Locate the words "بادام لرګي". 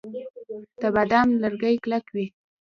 0.95-1.75